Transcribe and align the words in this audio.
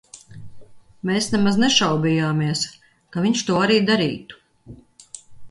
Mēs 1.09 1.27
nemaz 1.35 1.59
nešaubījāmies, 1.63 2.65
ka 3.17 3.27
viņš 3.27 3.45
to 3.51 3.61
arī 3.67 3.79
darītu. 3.93 4.43